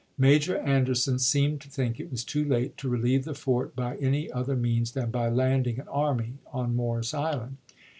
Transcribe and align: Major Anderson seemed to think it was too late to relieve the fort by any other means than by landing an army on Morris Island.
Major 0.17 0.57
Anderson 0.57 1.19
seemed 1.19 1.61
to 1.61 1.69
think 1.69 1.99
it 1.99 2.09
was 2.09 2.23
too 2.23 2.43
late 2.43 2.75
to 2.77 2.89
relieve 2.89 3.23
the 3.23 3.35
fort 3.35 3.75
by 3.75 3.97
any 3.97 4.31
other 4.31 4.55
means 4.55 4.93
than 4.93 5.11
by 5.11 5.29
landing 5.29 5.77
an 5.79 5.87
army 5.89 6.39
on 6.51 6.75
Morris 6.75 7.13
Island. 7.13 7.57